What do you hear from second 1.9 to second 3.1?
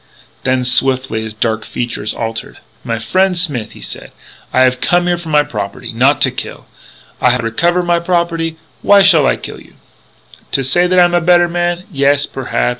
altered: "My